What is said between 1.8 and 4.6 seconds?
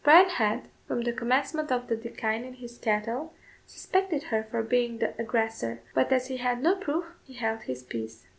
the decline in his cattle, suspected her